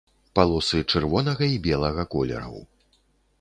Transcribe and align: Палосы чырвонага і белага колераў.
Палосы 0.37 0.79
чырвонага 0.93 1.43
і 1.57 1.59
белага 1.67 2.07
колераў. 2.17 2.57